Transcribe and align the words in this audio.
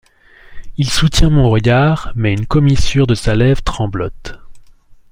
Il 0.77 0.89
soutient 0.89 1.29
mon 1.29 1.51
regard, 1.51 2.11
mais 2.15 2.33
une 2.33 2.47
commissure 2.47 3.05
de 3.05 3.13
sa 3.13 3.35
lèvre 3.35 3.61
tremblote. 3.61 4.39